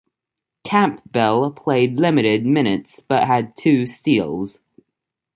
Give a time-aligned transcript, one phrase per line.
[0.65, 4.57] Campbell played limited minutes but had two steals.